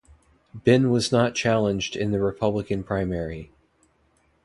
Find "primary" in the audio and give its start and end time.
2.83-3.51